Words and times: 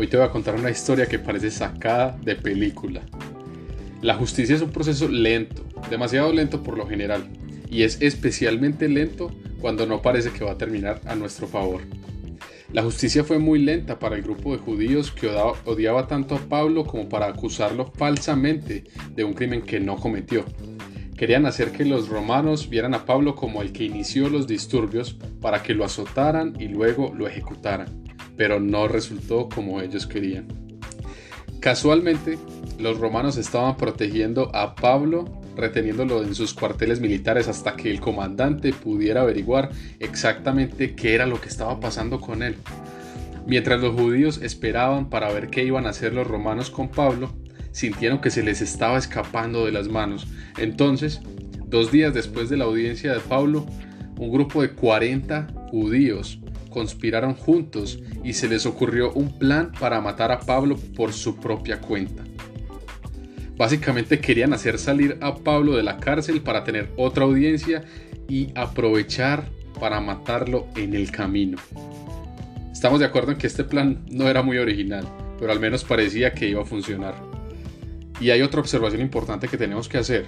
Hoy 0.00 0.06
te 0.06 0.16
voy 0.16 0.24
a 0.24 0.30
contar 0.30 0.54
una 0.54 0.70
historia 0.70 1.04
que 1.04 1.18
parece 1.18 1.50
sacada 1.50 2.18
de 2.22 2.34
película. 2.34 3.02
La 4.00 4.14
justicia 4.14 4.56
es 4.56 4.62
un 4.62 4.70
proceso 4.70 5.06
lento, 5.08 5.62
demasiado 5.90 6.32
lento 6.32 6.62
por 6.62 6.78
lo 6.78 6.86
general, 6.86 7.28
y 7.68 7.82
es 7.82 8.00
especialmente 8.00 8.88
lento 8.88 9.30
cuando 9.60 9.84
no 9.84 10.00
parece 10.00 10.30
que 10.30 10.42
va 10.42 10.52
a 10.52 10.56
terminar 10.56 11.02
a 11.04 11.14
nuestro 11.16 11.46
favor. 11.46 11.82
La 12.72 12.82
justicia 12.82 13.24
fue 13.24 13.38
muy 13.38 13.58
lenta 13.58 13.98
para 13.98 14.16
el 14.16 14.22
grupo 14.22 14.52
de 14.52 14.62
judíos 14.62 15.10
que 15.10 15.28
odiaba 15.66 16.06
tanto 16.06 16.34
a 16.34 16.48
Pablo 16.48 16.86
como 16.86 17.06
para 17.10 17.26
acusarlo 17.26 17.92
falsamente 17.94 18.84
de 19.14 19.24
un 19.24 19.34
crimen 19.34 19.60
que 19.60 19.80
no 19.80 19.96
cometió. 19.96 20.46
Querían 21.14 21.44
hacer 21.44 21.72
que 21.72 21.84
los 21.84 22.08
romanos 22.08 22.70
vieran 22.70 22.94
a 22.94 23.04
Pablo 23.04 23.34
como 23.34 23.60
el 23.60 23.70
que 23.70 23.84
inició 23.84 24.30
los 24.30 24.46
disturbios 24.46 25.18
para 25.42 25.62
que 25.62 25.74
lo 25.74 25.84
azotaran 25.84 26.54
y 26.58 26.68
luego 26.68 27.12
lo 27.14 27.28
ejecutaran, 27.28 28.09
pero 28.40 28.58
no 28.58 28.88
resultó 28.88 29.50
como 29.50 29.82
ellos 29.82 30.06
querían. 30.06 30.46
Casualmente, 31.60 32.38
los 32.78 32.98
romanos 32.98 33.36
estaban 33.36 33.76
protegiendo 33.76 34.50
a 34.56 34.74
Pablo, 34.76 35.42
reteniéndolo 35.56 36.22
en 36.22 36.34
sus 36.34 36.54
cuarteles 36.54 37.02
militares 37.02 37.48
hasta 37.48 37.76
que 37.76 37.90
el 37.90 38.00
comandante 38.00 38.72
pudiera 38.72 39.20
averiguar 39.20 39.68
exactamente 39.98 40.94
qué 40.94 41.14
era 41.14 41.26
lo 41.26 41.38
que 41.38 41.50
estaba 41.50 41.80
pasando 41.80 42.18
con 42.18 42.42
él. 42.42 42.56
Mientras 43.46 43.78
los 43.78 43.94
judíos 43.94 44.40
esperaban 44.42 45.10
para 45.10 45.30
ver 45.30 45.48
qué 45.48 45.62
iban 45.64 45.84
a 45.84 45.90
hacer 45.90 46.14
los 46.14 46.26
romanos 46.26 46.70
con 46.70 46.88
Pablo, 46.88 47.34
sintieron 47.72 48.22
que 48.22 48.30
se 48.30 48.42
les 48.42 48.62
estaba 48.62 48.96
escapando 48.96 49.66
de 49.66 49.72
las 49.72 49.88
manos. 49.88 50.26
Entonces, 50.56 51.20
dos 51.66 51.92
días 51.92 52.14
después 52.14 52.48
de 52.48 52.56
la 52.56 52.64
audiencia 52.64 53.12
de 53.12 53.20
Pablo, 53.20 53.66
un 54.16 54.32
grupo 54.32 54.62
de 54.62 54.70
40 54.70 55.46
judíos 55.70 56.40
conspiraron 56.70 57.34
juntos 57.34 58.00
y 58.24 58.32
se 58.32 58.48
les 58.48 58.64
ocurrió 58.64 59.12
un 59.12 59.38
plan 59.38 59.72
para 59.78 60.00
matar 60.00 60.32
a 60.32 60.40
Pablo 60.40 60.76
por 60.96 61.12
su 61.12 61.36
propia 61.36 61.80
cuenta. 61.80 62.24
Básicamente 63.56 64.20
querían 64.20 64.54
hacer 64.54 64.78
salir 64.78 65.18
a 65.20 65.34
Pablo 65.34 65.76
de 65.76 65.82
la 65.82 65.98
cárcel 65.98 66.40
para 66.40 66.64
tener 66.64 66.88
otra 66.96 67.24
audiencia 67.24 67.84
y 68.26 68.48
aprovechar 68.54 69.50
para 69.78 70.00
matarlo 70.00 70.66
en 70.76 70.94
el 70.94 71.10
camino. 71.10 71.58
Estamos 72.72 73.00
de 73.00 73.06
acuerdo 73.06 73.32
en 73.32 73.38
que 73.38 73.46
este 73.46 73.64
plan 73.64 74.02
no 74.10 74.28
era 74.28 74.42
muy 74.42 74.56
original, 74.56 75.06
pero 75.38 75.52
al 75.52 75.60
menos 75.60 75.84
parecía 75.84 76.32
que 76.32 76.48
iba 76.48 76.62
a 76.62 76.64
funcionar. 76.64 77.14
Y 78.20 78.30
hay 78.30 78.40
otra 78.40 78.60
observación 78.60 79.02
importante 79.02 79.48
que 79.48 79.58
tenemos 79.58 79.88
que 79.88 79.98
hacer. 79.98 80.24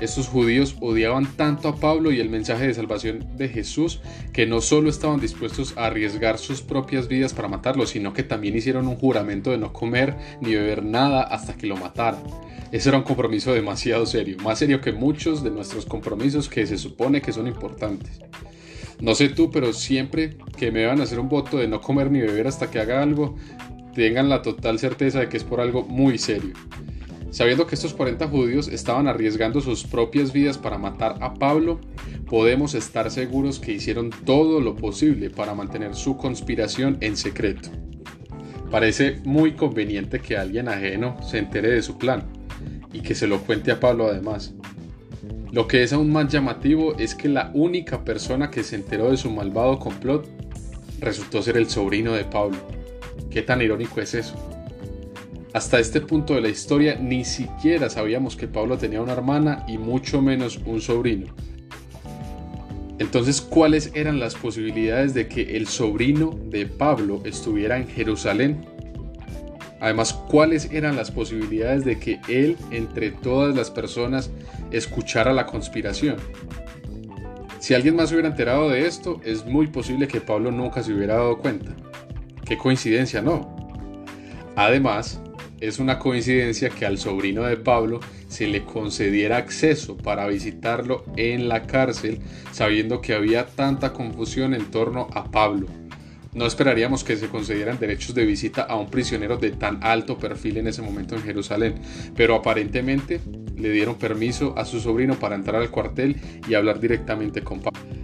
Estos 0.00 0.26
judíos 0.26 0.76
odiaban 0.80 1.26
tanto 1.36 1.68
a 1.68 1.76
Pablo 1.76 2.10
y 2.10 2.18
el 2.18 2.28
mensaje 2.28 2.66
de 2.66 2.74
salvación 2.74 3.36
de 3.36 3.48
Jesús 3.48 4.00
que 4.32 4.44
no 4.44 4.60
solo 4.60 4.90
estaban 4.90 5.20
dispuestos 5.20 5.74
a 5.76 5.86
arriesgar 5.86 6.38
sus 6.38 6.62
propias 6.62 7.06
vidas 7.06 7.32
para 7.32 7.48
matarlo, 7.48 7.86
sino 7.86 8.12
que 8.12 8.24
también 8.24 8.56
hicieron 8.56 8.88
un 8.88 8.96
juramento 8.96 9.52
de 9.52 9.58
no 9.58 9.72
comer 9.72 10.16
ni 10.40 10.54
beber 10.54 10.84
nada 10.84 11.22
hasta 11.22 11.56
que 11.56 11.68
lo 11.68 11.76
mataran. 11.76 12.22
Ese 12.72 12.88
era 12.88 12.98
un 12.98 13.04
compromiso 13.04 13.54
demasiado 13.54 14.04
serio, 14.04 14.36
más 14.42 14.58
serio 14.58 14.80
que 14.80 14.92
muchos 14.92 15.44
de 15.44 15.50
nuestros 15.50 15.86
compromisos 15.86 16.48
que 16.48 16.66
se 16.66 16.76
supone 16.76 17.22
que 17.22 17.32
son 17.32 17.46
importantes. 17.46 18.20
No 19.00 19.14
sé 19.14 19.28
tú, 19.28 19.50
pero 19.50 19.72
siempre 19.72 20.36
que 20.56 20.72
me 20.72 20.86
van 20.86 21.00
a 21.00 21.04
hacer 21.04 21.20
un 21.20 21.28
voto 21.28 21.58
de 21.58 21.68
no 21.68 21.80
comer 21.80 22.10
ni 22.10 22.20
beber 22.20 22.48
hasta 22.48 22.70
que 22.70 22.80
haga 22.80 23.00
algo, 23.00 23.36
tengan 23.94 24.28
la 24.28 24.42
total 24.42 24.80
certeza 24.80 25.20
de 25.20 25.28
que 25.28 25.36
es 25.36 25.44
por 25.44 25.60
algo 25.60 25.84
muy 25.84 26.18
serio. 26.18 26.54
Sabiendo 27.34 27.66
que 27.66 27.74
estos 27.74 27.94
40 27.94 28.28
judíos 28.28 28.68
estaban 28.68 29.08
arriesgando 29.08 29.60
sus 29.60 29.82
propias 29.82 30.32
vidas 30.32 30.56
para 30.56 30.78
matar 30.78 31.16
a 31.20 31.34
Pablo, 31.34 31.80
podemos 32.30 32.74
estar 32.74 33.10
seguros 33.10 33.58
que 33.58 33.72
hicieron 33.72 34.10
todo 34.10 34.60
lo 34.60 34.76
posible 34.76 35.30
para 35.30 35.52
mantener 35.52 35.96
su 35.96 36.16
conspiración 36.16 36.96
en 37.00 37.16
secreto. 37.16 37.70
Parece 38.70 39.20
muy 39.24 39.54
conveniente 39.54 40.20
que 40.20 40.36
alguien 40.36 40.68
ajeno 40.68 41.20
se 41.28 41.38
entere 41.38 41.72
de 41.72 41.82
su 41.82 41.98
plan 41.98 42.22
y 42.92 43.00
que 43.00 43.16
se 43.16 43.26
lo 43.26 43.40
cuente 43.40 43.72
a 43.72 43.80
Pablo 43.80 44.06
además. 44.06 44.54
Lo 45.50 45.66
que 45.66 45.82
es 45.82 45.92
aún 45.92 46.12
más 46.12 46.32
llamativo 46.32 46.94
es 46.98 47.16
que 47.16 47.28
la 47.28 47.50
única 47.52 48.04
persona 48.04 48.48
que 48.48 48.62
se 48.62 48.76
enteró 48.76 49.10
de 49.10 49.16
su 49.16 49.32
malvado 49.32 49.80
complot 49.80 50.28
resultó 51.00 51.42
ser 51.42 51.56
el 51.56 51.68
sobrino 51.68 52.12
de 52.12 52.26
Pablo. 52.26 52.58
¿Qué 53.28 53.42
tan 53.42 53.60
irónico 53.60 54.00
es 54.00 54.14
eso? 54.14 54.53
Hasta 55.54 55.78
este 55.78 56.00
punto 56.00 56.34
de 56.34 56.40
la 56.40 56.48
historia 56.48 56.98
ni 57.00 57.24
siquiera 57.24 57.88
sabíamos 57.88 58.34
que 58.34 58.48
Pablo 58.48 58.76
tenía 58.76 59.00
una 59.00 59.12
hermana 59.12 59.64
y 59.68 59.78
mucho 59.78 60.20
menos 60.20 60.58
un 60.66 60.80
sobrino. 60.80 61.32
Entonces, 62.98 63.40
¿cuáles 63.40 63.92
eran 63.94 64.18
las 64.18 64.34
posibilidades 64.34 65.14
de 65.14 65.28
que 65.28 65.56
el 65.56 65.68
sobrino 65.68 66.36
de 66.50 66.66
Pablo 66.66 67.22
estuviera 67.24 67.76
en 67.76 67.86
Jerusalén? 67.86 68.66
Además, 69.80 70.12
¿cuáles 70.12 70.72
eran 70.72 70.96
las 70.96 71.12
posibilidades 71.12 71.84
de 71.84 72.00
que 72.00 72.20
él, 72.28 72.56
entre 72.72 73.12
todas 73.12 73.54
las 73.54 73.70
personas, 73.70 74.32
escuchara 74.72 75.32
la 75.32 75.46
conspiración? 75.46 76.16
Si 77.60 77.74
alguien 77.74 77.94
más 77.94 78.10
hubiera 78.10 78.26
enterado 78.26 78.70
de 78.70 78.88
esto, 78.88 79.20
es 79.24 79.46
muy 79.46 79.68
posible 79.68 80.08
que 80.08 80.20
Pablo 80.20 80.50
nunca 80.50 80.82
se 80.82 80.92
hubiera 80.92 81.14
dado 81.14 81.38
cuenta. 81.38 81.76
Qué 82.44 82.58
coincidencia, 82.58 83.22
¿no? 83.22 83.54
Además, 84.56 85.20
es 85.60 85.78
una 85.78 85.98
coincidencia 85.98 86.70
que 86.70 86.86
al 86.86 86.98
sobrino 86.98 87.42
de 87.44 87.56
Pablo 87.56 88.00
se 88.28 88.46
le 88.46 88.64
concediera 88.64 89.36
acceso 89.36 89.96
para 89.96 90.26
visitarlo 90.26 91.04
en 91.16 91.48
la 91.48 91.62
cárcel, 91.62 92.20
sabiendo 92.52 93.00
que 93.00 93.14
había 93.14 93.46
tanta 93.46 93.92
confusión 93.92 94.54
en 94.54 94.70
torno 94.70 95.08
a 95.12 95.30
Pablo. 95.30 95.66
No 96.34 96.46
esperaríamos 96.46 97.04
que 97.04 97.16
se 97.16 97.28
concedieran 97.28 97.78
derechos 97.78 98.14
de 98.14 98.26
visita 98.26 98.62
a 98.62 98.74
un 98.74 98.90
prisionero 98.90 99.36
de 99.36 99.52
tan 99.52 99.78
alto 99.84 100.18
perfil 100.18 100.56
en 100.56 100.66
ese 100.66 100.82
momento 100.82 101.14
en 101.14 101.22
Jerusalén, 101.22 101.76
pero 102.16 102.34
aparentemente 102.34 103.20
le 103.56 103.70
dieron 103.70 103.94
permiso 103.94 104.52
a 104.58 104.64
su 104.64 104.80
sobrino 104.80 105.14
para 105.14 105.36
entrar 105.36 105.62
al 105.62 105.70
cuartel 105.70 106.16
y 106.48 106.54
hablar 106.54 106.80
directamente 106.80 107.42
con 107.42 107.60
Pablo. 107.60 108.03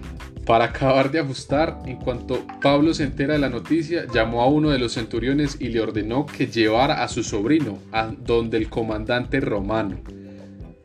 Para 0.50 0.64
acabar 0.64 1.12
de 1.12 1.20
ajustar, 1.20 1.80
en 1.86 1.98
cuanto 1.98 2.44
Pablo 2.60 2.92
se 2.92 3.04
entera 3.04 3.34
de 3.34 3.38
la 3.38 3.48
noticia, 3.48 4.08
llamó 4.12 4.42
a 4.42 4.48
uno 4.48 4.70
de 4.70 4.80
los 4.80 4.94
centuriones 4.94 5.56
y 5.60 5.68
le 5.68 5.78
ordenó 5.78 6.26
que 6.26 6.48
llevara 6.48 7.04
a 7.04 7.06
su 7.06 7.22
sobrino 7.22 7.78
a 7.92 8.08
donde 8.08 8.56
el 8.56 8.68
comandante 8.68 9.38
romano. 9.38 10.00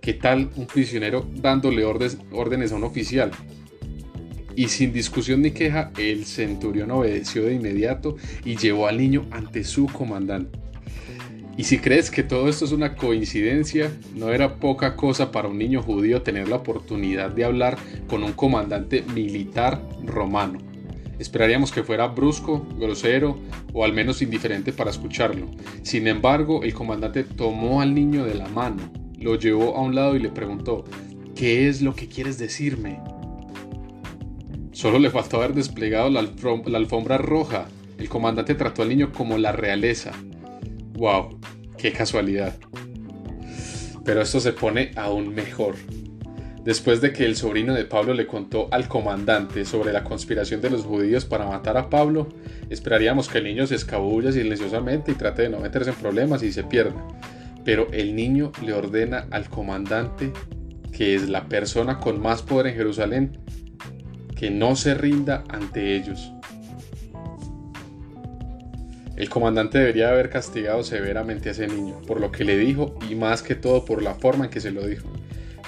¿Qué 0.02 0.14
tal 0.14 0.52
un 0.56 0.68
prisionero 0.68 1.28
dándole 1.34 1.84
órdenes 1.84 2.72
a 2.72 2.76
un 2.76 2.84
oficial? 2.84 3.32
Y 4.56 4.68
sin 4.68 4.94
discusión 4.94 5.42
ni 5.42 5.50
queja, 5.50 5.92
el 5.98 6.26
centurión 6.26 6.92
obedeció 6.92 7.46
de 7.46 7.56
inmediato 7.56 8.18
y 8.44 8.58
llevó 8.58 8.86
al 8.86 9.00
niño 9.00 9.26
ante 9.32 9.64
su 9.64 9.88
comandante. 9.88 10.60
Y 11.58 11.64
si 11.64 11.80
crees 11.80 12.12
que 12.12 12.24
todo 12.24 12.50
esto 12.50 12.66
es 12.66 12.72
una 12.74 12.96
coincidencia, 12.96 13.92
no 14.14 14.30
era 14.30 14.56
poca 14.56 14.96
cosa 14.96 15.32
para 15.32 15.48
un 15.48 15.58
niño 15.58 15.82
judío 15.82 16.22
tener 16.22 16.50
la 16.50 16.58
oportunidad 16.58 17.32
de 17.32 17.46
hablar 17.46 17.78
con 18.08 18.24
un 18.24 18.34
comandante 18.34 19.04
militar 19.14 19.82
romano. 20.04 20.60
Esperaríamos 21.18 21.72
que 21.72 21.84
fuera 21.84 22.08
brusco, 22.08 22.66
grosero 22.78 23.40
o 23.74 23.86
al 23.86 23.94
menos 23.94 24.22
indiferente 24.22 24.74
para 24.74 24.90
escucharlo. 24.90 25.48
Sin 25.82 26.08
embargo, 26.08 26.64
el 26.64 26.74
comandante 26.74 27.24
tomó 27.24 27.82
al 27.82 27.96
niño 27.96 28.26
de 28.26 28.36
la 28.36 28.50
mano, 28.50 28.92
lo 29.18 29.36
llevó 29.36 29.78
a 29.78 29.82
un 29.82 29.96
lado 29.96 30.18
y 30.18 30.20
le 30.20 30.30
preguntó, 30.30 30.84
¿qué 31.36 31.70
es 31.70 31.82
lo 31.82 31.96
que 31.96 32.10
quieres 32.10 32.38
decirme? 32.38 33.00
Solo 34.74 35.00
le 35.00 35.10
faltó 35.10 35.38
haber 35.38 35.54
desplegado 35.54 36.10
la, 36.10 36.20
alfombra 36.20 37.18
roja. 37.18 37.68
El 37.98 38.10
comandante 38.10 38.56
trató 38.56 38.82
al 38.82 38.90
niño 38.90 39.14
como 39.14 39.38
la 39.38 39.54
realeza, 39.54 40.12
¡Wow! 40.96 41.40
¡Qué 41.78 41.92
casualidad! 41.92 42.56
Pero 44.06 44.22
esto 44.22 44.40
se 44.40 44.54
pone 44.54 44.92
aún 44.96 45.34
mejor. 45.34 45.76
Después 46.64 47.02
de 47.02 47.14
que 47.14 47.26
el 47.26 47.36
sobrino 47.36 47.74
de 47.74 47.86
Pablo 47.86 48.14
le 48.14 48.26
contó 48.26 48.70
al 48.72 48.88
comandante 48.88 49.66
sobre 49.66 49.94
la 49.94 50.04
conspiración 50.04 50.62
de 50.62 50.70
los 50.70 50.84
judíos 50.84 51.26
para 51.26 51.46
matar 51.46 51.78
a 51.78 51.90
Pablo, 51.90 52.30
esperaríamos 52.70 53.30
que 53.30 53.38
el 53.40 53.44
niño 53.44 53.68
se 53.68 53.76
escabulla 53.76 54.32
silenciosamente 54.32 55.12
y 55.12 55.16
trate 55.16 55.44
de 55.44 55.50
no 55.50 55.60
meterse 55.60 55.92
en 55.92 55.96
problemas 55.98 56.42
y 56.44 56.52
se 56.52 56.64
pierda. 56.64 57.06
Pero 57.64 57.88
el 57.92 58.16
niño 58.16 58.52
le 58.64 58.74
ordena 58.74 59.28
al 59.32 59.50
comandante, 59.50 60.32
que 60.92 61.14
es 61.14 61.30
la 61.30 61.46
persona 61.46 62.00
con 62.00 62.22
más 62.22 62.42
poder 62.42 62.68
en 62.68 62.76
Jerusalén, 62.76 63.38
que 64.36 64.50
no 64.50 64.76
se 64.76 64.96
rinda 64.96 65.44
ante 65.50 65.96
ellos. 65.96 66.32
El 69.16 69.30
comandante 69.30 69.78
debería 69.78 70.10
haber 70.10 70.30
castigado 70.30 70.84
severamente 70.84 71.50
a 71.50 71.52
ese 71.54 71.68
niño 71.68 72.02
por 72.06 72.20
lo 72.20 72.32
que 72.32 72.44
le 72.44 72.58
dijo 72.58 72.98
y 73.10 73.16
más 73.16 73.42
que 73.42 73.56
todo 73.56 73.86
por 73.86 74.02
la 74.02 74.16
forma 74.16 74.46
en 74.46 74.52
que 74.52 74.60
se 74.60 74.72
lo 74.72 74.86
dijo. 74.86 75.08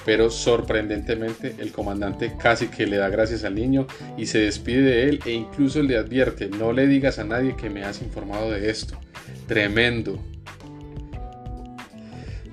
Pero 0.04 0.30
sorprendentemente 0.30 1.54
el 1.58 1.72
comandante 1.72 2.34
casi 2.38 2.68
que 2.68 2.86
le 2.86 2.96
da 2.96 3.08
gracias 3.08 3.44
al 3.44 3.54
niño 3.54 3.86
y 4.16 4.26
se 4.26 4.38
despide 4.38 4.82
de 4.82 5.08
él 5.08 5.20
e 5.24 5.32
incluso 5.32 5.82
le 5.82 5.96
advierte, 5.96 6.48
no 6.48 6.72
le 6.72 6.86
digas 6.86 7.18
a 7.18 7.24
nadie 7.24 7.56
que 7.56 7.70
me 7.70 7.84
has 7.84 8.02
informado 8.02 8.50
de 8.50 8.70
esto. 8.70 8.98
Tremendo. 9.46 10.18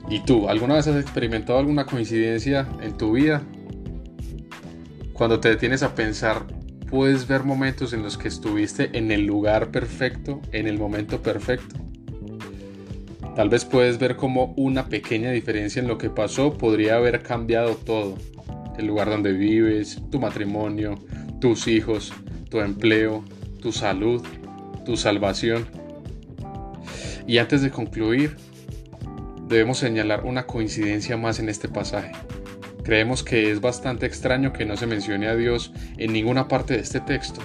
¿Y 0.09 0.19
tú, 0.23 0.47
alguna 0.47 0.75
vez 0.75 0.87
has 0.87 1.01
experimentado 1.01 1.59
alguna 1.59 1.85
coincidencia 1.85 2.67
en 2.81 2.97
tu 2.97 3.13
vida? 3.13 3.43
Cuando 5.13 5.39
te 5.39 5.49
detienes 5.49 5.81
a 5.81 5.95
pensar 5.95 6.45
puedes 6.89 7.27
ver 7.27 7.43
momentos 7.43 7.93
en 7.93 8.03
los 8.03 8.17
que 8.17 8.27
estuviste 8.27 8.97
en 8.97 9.11
el 9.11 9.25
lugar 9.25 9.71
perfecto, 9.71 10.41
en 10.51 10.67
el 10.67 10.77
momento 10.77 11.21
perfecto. 11.21 11.75
Tal 13.35 13.49
vez 13.49 13.65
puedes 13.65 13.99
ver 13.99 14.15
como 14.15 14.53
una 14.55 14.87
pequeña 14.87 15.31
diferencia 15.31 15.81
en 15.81 15.87
lo 15.89 15.97
que 15.97 16.09
pasó 16.09 16.57
podría 16.57 16.95
haber 16.95 17.21
cambiado 17.21 17.75
todo. 17.75 18.15
El 18.77 18.87
lugar 18.87 19.09
donde 19.09 19.33
vives, 19.33 20.01
tu 20.09 20.19
matrimonio, 20.19 20.95
tus 21.41 21.67
hijos, 21.67 22.13
tu 22.49 22.61
empleo, 22.61 23.25
tu 23.61 23.73
salud, 23.73 24.23
tu 24.85 24.95
salvación. 24.95 25.65
Y 27.27 27.39
antes 27.39 27.61
de 27.61 27.71
concluir, 27.71 28.37
debemos 29.47 29.79
señalar 29.79 30.23
una 30.23 30.45
coincidencia 30.45 31.17
más 31.17 31.39
en 31.39 31.49
este 31.49 31.67
pasaje. 31.67 32.13
Creemos 32.85 33.23
que 33.23 33.49
es 33.49 33.61
bastante 33.61 34.05
extraño 34.05 34.53
que 34.53 34.63
no 34.63 34.77
se 34.77 34.85
mencione 34.85 35.27
a 35.27 35.35
Dios 35.35 35.71
en 35.97 36.13
ninguna 36.13 36.47
parte 36.47 36.75
de 36.75 36.81
este 36.81 36.99
texto. 36.99 37.41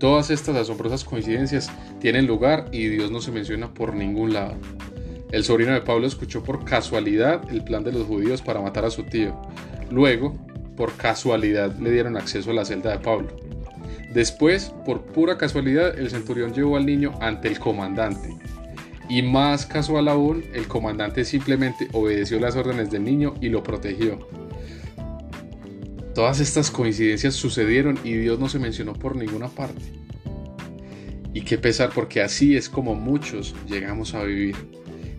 Todas 0.00 0.30
estas 0.30 0.56
asombrosas 0.56 1.04
coincidencias 1.04 1.70
tienen 2.00 2.26
lugar 2.26 2.66
y 2.72 2.88
Dios 2.88 3.12
no 3.12 3.20
se 3.20 3.30
menciona 3.30 3.72
por 3.72 3.94
ningún 3.94 4.32
lado. 4.32 4.56
El 5.30 5.44
sobrino 5.44 5.72
de 5.72 5.82
Pablo 5.82 6.08
escuchó 6.08 6.42
por 6.42 6.64
casualidad 6.64 7.42
el 7.48 7.62
plan 7.62 7.84
de 7.84 7.92
los 7.92 8.08
judíos 8.08 8.42
para 8.42 8.60
matar 8.60 8.84
a 8.84 8.90
su 8.90 9.04
tío. 9.04 9.40
Luego, 9.88 10.36
por 10.76 10.96
casualidad, 10.96 11.76
le 11.78 11.92
dieron 11.92 12.16
acceso 12.16 12.50
a 12.50 12.54
la 12.54 12.64
celda 12.64 12.90
de 12.90 12.98
Pablo. 12.98 13.28
Después, 14.12 14.74
por 14.84 15.02
pura 15.02 15.38
casualidad, 15.38 15.96
el 15.96 16.10
centurión 16.10 16.52
llevó 16.52 16.76
al 16.76 16.86
niño 16.86 17.16
ante 17.20 17.46
el 17.46 17.60
comandante. 17.60 18.36
Y 19.10 19.22
más 19.22 19.66
casual 19.66 20.06
aún, 20.06 20.44
el 20.54 20.68
comandante 20.68 21.24
simplemente 21.24 21.88
obedeció 21.92 22.38
las 22.38 22.54
órdenes 22.54 22.92
del 22.92 23.02
niño 23.02 23.34
y 23.40 23.48
lo 23.48 23.64
protegió. 23.64 24.28
Todas 26.14 26.38
estas 26.38 26.70
coincidencias 26.70 27.34
sucedieron 27.34 27.98
y 28.04 28.12
Dios 28.12 28.38
no 28.38 28.48
se 28.48 28.60
mencionó 28.60 28.92
por 28.92 29.16
ninguna 29.16 29.48
parte. 29.48 29.82
Y 31.34 31.40
qué 31.40 31.58
pesar 31.58 31.90
porque 31.92 32.22
así 32.22 32.56
es 32.56 32.68
como 32.68 32.94
muchos 32.94 33.56
llegamos 33.68 34.14
a 34.14 34.22
vivir, 34.22 34.54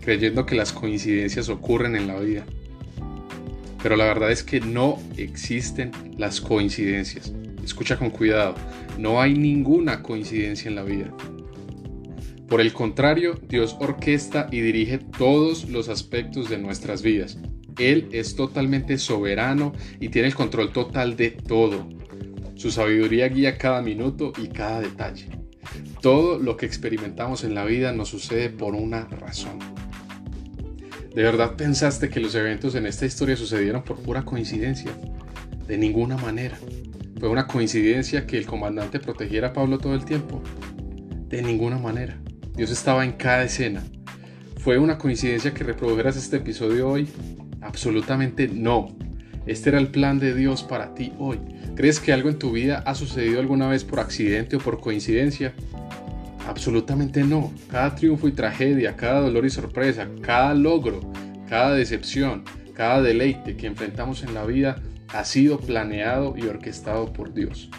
creyendo 0.00 0.46
que 0.46 0.54
las 0.54 0.72
coincidencias 0.72 1.50
ocurren 1.50 1.94
en 1.94 2.06
la 2.06 2.18
vida. 2.18 2.46
Pero 3.82 3.96
la 3.96 4.06
verdad 4.06 4.32
es 4.32 4.42
que 4.42 4.60
no 4.60 4.98
existen 5.18 5.90
las 6.16 6.40
coincidencias. 6.40 7.30
Escucha 7.62 7.98
con 7.98 8.08
cuidado, 8.08 8.54
no 8.98 9.20
hay 9.20 9.34
ninguna 9.34 10.02
coincidencia 10.02 10.70
en 10.70 10.76
la 10.76 10.82
vida. 10.82 11.12
Por 12.52 12.60
el 12.60 12.74
contrario, 12.74 13.40
Dios 13.48 13.78
orquesta 13.80 14.46
y 14.50 14.60
dirige 14.60 14.98
todos 14.98 15.70
los 15.70 15.88
aspectos 15.88 16.50
de 16.50 16.58
nuestras 16.58 17.00
vidas. 17.00 17.38
Él 17.78 18.10
es 18.12 18.36
totalmente 18.36 18.98
soberano 18.98 19.72
y 20.00 20.10
tiene 20.10 20.28
el 20.28 20.34
control 20.34 20.70
total 20.70 21.16
de 21.16 21.30
todo. 21.30 21.88
Su 22.54 22.70
sabiduría 22.70 23.30
guía 23.30 23.56
cada 23.56 23.80
minuto 23.80 24.34
y 24.36 24.48
cada 24.48 24.82
detalle. 24.82 25.30
Todo 26.02 26.38
lo 26.38 26.58
que 26.58 26.66
experimentamos 26.66 27.42
en 27.42 27.54
la 27.54 27.64
vida 27.64 27.90
nos 27.92 28.10
sucede 28.10 28.50
por 28.50 28.74
una 28.74 29.06
razón. 29.06 29.58
¿De 31.14 31.22
verdad 31.22 31.56
pensaste 31.56 32.10
que 32.10 32.20
los 32.20 32.34
eventos 32.34 32.74
en 32.74 32.84
esta 32.84 33.06
historia 33.06 33.34
sucedieron 33.34 33.82
por 33.82 33.96
pura 33.96 34.26
coincidencia? 34.26 34.90
De 35.66 35.78
ninguna 35.78 36.18
manera. 36.18 36.58
¿Fue 37.18 37.30
una 37.30 37.46
coincidencia 37.46 38.26
que 38.26 38.36
el 38.36 38.44
comandante 38.44 39.00
protegiera 39.00 39.48
a 39.48 39.52
Pablo 39.54 39.78
todo 39.78 39.94
el 39.94 40.04
tiempo? 40.04 40.42
De 41.30 41.40
ninguna 41.40 41.78
manera. 41.78 42.21
Dios 42.56 42.70
estaba 42.70 43.04
en 43.04 43.12
cada 43.12 43.44
escena. 43.44 43.82
¿Fue 44.58 44.78
una 44.78 44.98
coincidencia 44.98 45.54
que 45.54 45.64
reprodujeras 45.64 46.16
este 46.16 46.36
episodio 46.36 46.88
hoy? 46.88 47.08
Absolutamente 47.62 48.46
no. 48.46 48.94
Este 49.46 49.70
era 49.70 49.78
el 49.78 49.88
plan 49.88 50.18
de 50.18 50.34
Dios 50.34 50.62
para 50.62 50.94
ti 50.94 51.12
hoy. 51.18 51.40
¿Crees 51.74 51.98
que 51.98 52.12
algo 52.12 52.28
en 52.28 52.38
tu 52.38 52.52
vida 52.52 52.82
ha 52.86 52.94
sucedido 52.94 53.40
alguna 53.40 53.68
vez 53.68 53.84
por 53.84 54.00
accidente 54.00 54.56
o 54.56 54.58
por 54.58 54.80
coincidencia? 54.80 55.54
Absolutamente 56.46 57.24
no. 57.24 57.52
Cada 57.70 57.94
triunfo 57.94 58.28
y 58.28 58.32
tragedia, 58.32 58.96
cada 58.96 59.20
dolor 59.20 59.46
y 59.46 59.50
sorpresa, 59.50 60.08
cada 60.20 60.52
logro, 60.54 61.00
cada 61.48 61.74
decepción, 61.74 62.44
cada 62.74 63.00
deleite 63.00 63.56
que 63.56 63.66
enfrentamos 63.66 64.22
en 64.22 64.34
la 64.34 64.44
vida 64.44 64.76
ha 65.08 65.24
sido 65.24 65.58
planeado 65.58 66.34
y 66.36 66.42
orquestado 66.42 67.12
por 67.12 67.32
Dios. 67.32 67.70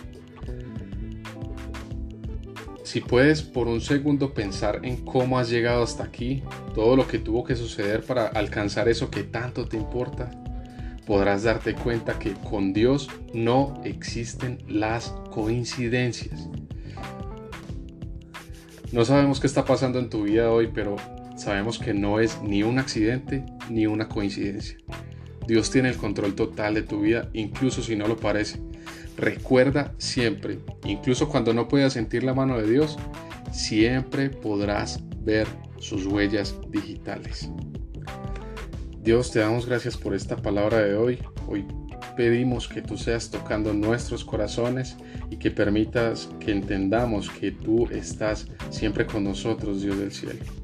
Si 2.93 3.01
puedes 3.01 3.41
por 3.41 3.67
un 3.67 3.81
segundo 3.81 4.35
pensar 4.35 4.81
en 4.83 4.97
cómo 4.97 5.39
has 5.39 5.49
llegado 5.49 5.81
hasta 5.81 6.03
aquí, 6.03 6.43
todo 6.75 6.95
lo 6.95 7.07
que 7.07 7.17
tuvo 7.17 7.43
que 7.43 7.55
suceder 7.55 8.03
para 8.03 8.27
alcanzar 8.27 8.87
eso 8.87 9.09
que 9.09 9.23
tanto 9.23 9.67
te 9.67 9.77
importa, 9.77 10.29
podrás 11.07 11.41
darte 11.41 11.73
cuenta 11.73 12.19
que 12.19 12.33
con 12.33 12.71
Dios 12.71 13.09
no 13.33 13.81
existen 13.83 14.59
las 14.67 15.09
coincidencias. 15.31 16.47
No 18.91 19.03
sabemos 19.05 19.39
qué 19.39 19.47
está 19.47 19.65
pasando 19.65 19.97
en 19.97 20.11
tu 20.11 20.25
vida 20.25 20.51
hoy, 20.51 20.69
pero 20.71 20.97
sabemos 21.35 21.79
que 21.79 21.95
no 21.95 22.19
es 22.19 22.43
ni 22.43 22.61
un 22.61 22.77
accidente 22.77 23.43
ni 23.71 23.87
una 23.87 24.07
coincidencia. 24.07 24.77
Dios 25.47 25.71
tiene 25.71 25.89
el 25.89 25.97
control 25.97 26.35
total 26.35 26.75
de 26.75 26.83
tu 26.83 27.01
vida, 27.01 27.31
incluso 27.33 27.81
si 27.81 27.95
no 27.95 28.07
lo 28.07 28.17
parece. 28.17 28.59
Recuerda 29.17 29.93
siempre, 29.97 30.59
incluso 30.85 31.29
cuando 31.29 31.53
no 31.53 31.67
puedas 31.67 31.93
sentir 31.93 32.23
la 32.23 32.33
mano 32.33 32.57
de 32.57 32.69
Dios, 32.69 32.97
siempre 33.51 34.29
podrás 34.29 34.99
ver 35.19 35.47
sus 35.77 36.05
huellas 36.05 36.55
digitales. 36.69 37.49
Dios, 39.01 39.31
te 39.31 39.39
damos 39.39 39.65
gracias 39.65 39.97
por 39.97 40.15
esta 40.15 40.37
palabra 40.37 40.79
de 40.79 40.95
hoy. 40.95 41.19
Hoy 41.47 41.65
pedimos 42.15 42.67
que 42.67 42.81
tú 42.81 42.97
seas 42.97 43.29
tocando 43.29 43.73
nuestros 43.73 44.23
corazones 44.23 44.97
y 45.29 45.37
que 45.37 45.51
permitas 45.51 46.29
que 46.39 46.51
entendamos 46.51 47.29
que 47.29 47.51
tú 47.51 47.87
estás 47.91 48.47
siempre 48.69 49.05
con 49.05 49.23
nosotros, 49.23 49.81
Dios 49.81 49.99
del 49.99 50.11
cielo. 50.11 50.62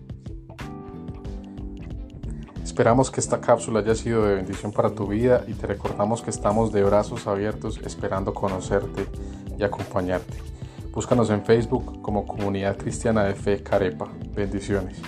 Esperamos 2.79 3.11
que 3.11 3.19
esta 3.19 3.41
cápsula 3.41 3.81
haya 3.81 3.93
sido 3.93 4.25
de 4.25 4.35
bendición 4.35 4.71
para 4.71 4.89
tu 4.91 5.05
vida 5.05 5.43
y 5.47 5.53
te 5.53 5.67
recordamos 5.67 6.21
que 6.21 6.29
estamos 6.29 6.71
de 6.71 6.81
brazos 6.81 7.27
abiertos 7.27 7.77
esperando 7.83 8.33
conocerte 8.33 9.05
y 9.57 9.63
acompañarte. 9.63 10.37
Búscanos 10.93 11.29
en 11.29 11.43
Facebook 11.43 12.01
como 12.01 12.25
Comunidad 12.25 12.77
Cristiana 12.77 13.25
de 13.25 13.35
Fe 13.35 13.61
Carepa. 13.61 14.07
Bendiciones. 14.33 15.01